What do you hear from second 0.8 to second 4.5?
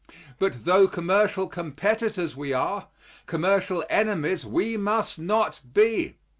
commercial competitors we are, commercial enemies